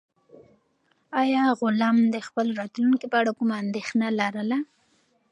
آیا 1.21 1.43
غلام 1.61 1.97
د 2.13 2.15
خپل 2.27 2.47
راتلونکي 2.59 3.05
په 3.09 3.15
اړه 3.21 3.31
کومه 3.37 3.55
اندېښنه 3.63 4.07
لرله؟ 4.19 4.59